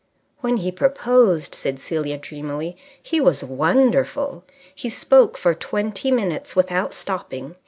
[0.39, 4.43] "When he proposed," said Celia dreamily, "he was wonderful.
[4.73, 7.53] He spoke for twenty minutes without stopping.